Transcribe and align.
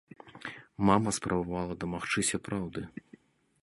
Мама 0.89 1.13
спрабавала 1.19 1.73
дамагчыся 1.85 2.37
праўды. 2.49 2.81